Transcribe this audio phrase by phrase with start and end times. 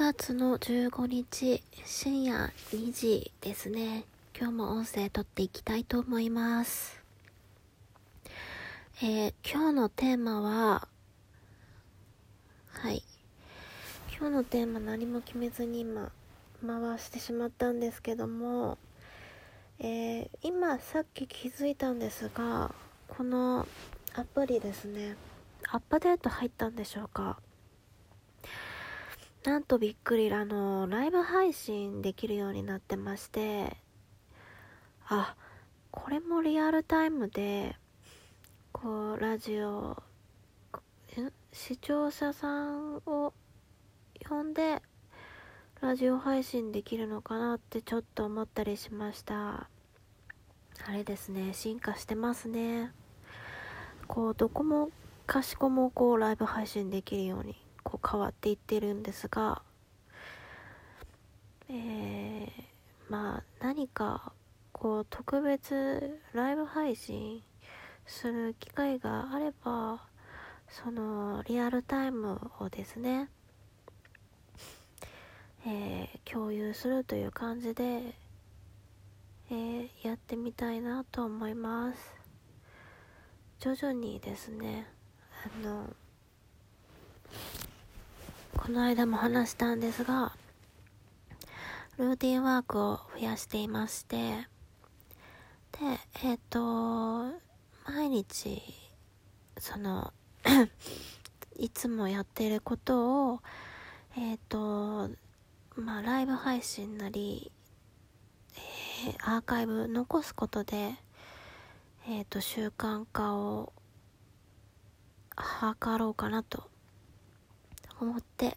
[0.00, 4.04] 月の15日深夜2時ですね。
[4.34, 6.98] 今日も音声撮っていきたいと思います。
[9.02, 10.88] えー、今日のテーマは、
[12.70, 13.02] はい。
[14.18, 16.10] 今日のテーマ何も決めずに今
[16.62, 18.78] 回してしまったんですけども、
[19.80, 22.74] えー、今さっき気づいたんですが、
[23.06, 23.68] この
[24.14, 25.16] アプリですね。
[25.68, 27.38] アップデート入ったんでしょうか？
[29.42, 33.78] なんとびっくり、あの、ライブ配信できるようになってまして、
[35.08, 35.34] あ、
[35.90, 37.74] これもリアルタイムで、
[38.70, 40.02] こう、ラジオ、
[41.52, 43.32] 視聴者さんを
[44.28, 44.82] 呼んで、
[45.80, 49.70] ラジオ配信できるのかなってちょっと思ったりしました。
[50.86, 52.92] あれですね、進化してますね。
[54.06, 54.90] こう、どこも
[55.26, 59.62] かしこもこう、ライブ配信できるようにこう変わっていってるんですが、
[61.68, 62.50] えー、
[63.08, 64.32] まあ何か
[64.72, 67.42] こう特別ライブ配信
[68.06, 70.02] する機会があれば
[70.68, 73.28] そのリアルタイムをですね、
[75.66, 78.14] えー、共有するという感じで、
[79.50, 81.98] えー、やってみたいなと思います。
[83.58, 84.86] 徐々にですね
[85.44, 85.94] あの
[88.70, 90.32] この間も話したんですが、
[91.98, 94.48] ルーティンワークを増やしていまして、で、
[96.22, 97.36] えっ、ー、と、
[97.84, 98.62] 毎日、
[99.58, 100.12] その
[101.58, 103.42] いつもやってることを、
[104.16, 105.10] えっ、ー、と、
[105.74, 107.50] まあ、ライブ配信なり、
[108.54, 110.94] えー、アーカイブ残すことで、
[112.06, 113.72] えっ、と、習慣化を
[115.36, 116.70] 図ろうかなと
[118.00, 118.56] 思って、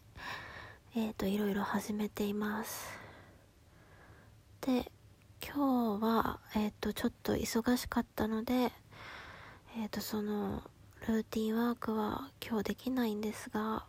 [0.96, 2.88] え、ー、と、いろいろ始めています。
[4.62, 4.90] で、
[5.46, 10.62] 今日は、えっ、ー、と、ちょっと忙しかったので、えっ、ー、と、その、
[11.06, 13.84] ルーティンワークは今日できないんですが、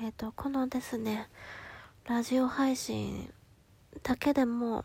[0.00, 1.28] えっ、と、このですね、
[2.04, 3.32] ラジオ配信
[4.04, 4.84] だけでも、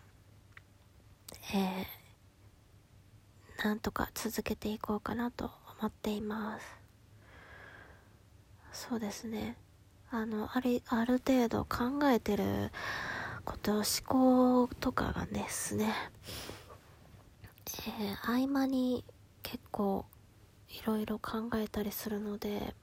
[1.54, 6.85] えー、なんとか続けていこうかなと思っています。
[8.88, 9.58] そうですね。
[10.12, 12.72] あのありある程度考えてる
[13.44, 15.94] こと思考とかがですね、
[17.88, 19.04] えー、合間に
[19.42, 20.06] 結構
[20.70, 22.76] いろいろ考えたりするので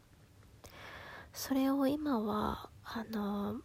[1.32, 3.56] それを今はあの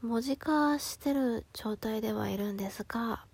[0.00, 3.24] 文字化してる状態ではいるんですが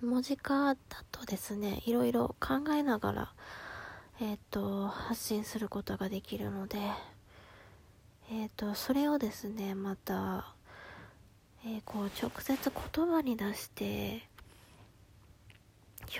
[0.00, 0.80] 文字化だ
[1.12, 3.32] とですねいろいろ考えながら
[4.20, 6.78] えっ、ー、と、発信することができるので、
[8.30, 10.54] えっ、ー、と、それをですね、また、
[11.64, 14.22] えー、こう、直接言葉に出して、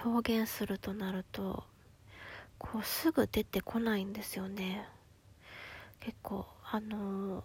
[0.04, 1.62] 表現するとなると、
[2.58, 4.88] こう、すぐ出てこないんですよね。
[6.00, 7.44] 結構、あの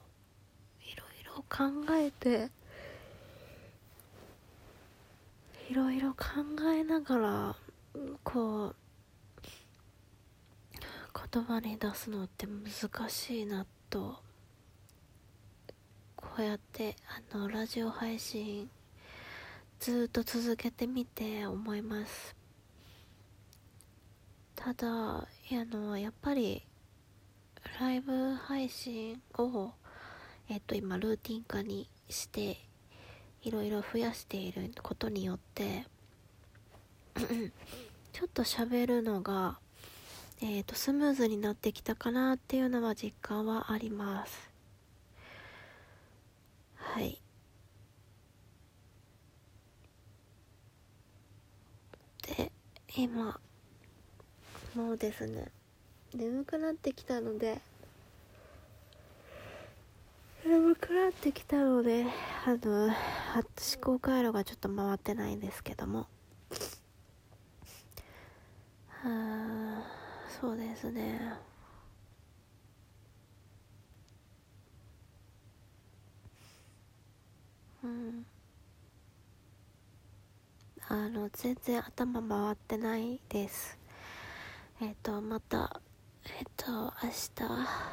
[0.82, 2.50] いろいろ考えて、
[5.70, 6.26] いろいろ考
[6.76, 7.56] えながら、
[8.24, 8.76] こう、
[11.32, 14.18] 言葉に出すのって難しいなと
[16.16, 16.96] こうやって
[17.32, 18.68] あのラジオ配信
[19.80, 22.36] ずっと続けてみて思います。
[24.56, 25.28] ただあ
[25.72, 26.64] のやっぱり
[27.80, 29.72] ライブ配信を
[30.50, 32.58] えっと今ルーティン化にして
[33.44, 35.86] いろいろ増やしていることによって
[38.14, 39.60] ちょっと喋るのが
[40.42, 44.50] えーと、スムーズになってきたかなっていうのは実感はあります。
[46.76, 47.22] はい。
[52.28, 52.52] で
[52.96, 53.40] 今
[54.76, 55.52] もうですね
[56.14, 57.60] 眠くなってきたので
[60.46, 62.06] 眠くなってきたので
[62.46, 62.94] あの思
[63.82, 66.08] 考回路がちょっと回ってないんですけども。
[68.88, 69.39] はあ
[70.40, 71.34] そうですね。
[77.84, 78.26] うん。
[80.88, 83.78] あの全然頭回ってないです。
[84.82, 85.82] えっ、ー、とまた
[86.26, 86.72] えっ、ー、と
[87.04, 87.90] 明日。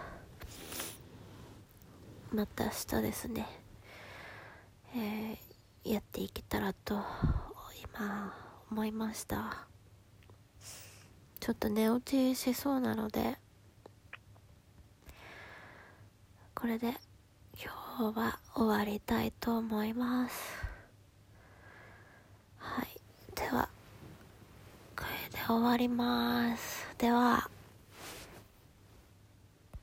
[2.33, 3.47] また明日ですね。
[4.95, 6.95] えー、やっていけたらと
[7.95, 8.33] 今
[8.71, 9.76] 思いました。
[11.47, 13.39] ちょっと寝落ちしそうなので
[16.57, 16.89] これで
[17.57, 20.35] 今日は終わりたいと思います。
[22.59, 22.89] はい。
[23.37, 23.69] では
[24.97, 26.85] これで終わります。
[26.99, 27.49] では。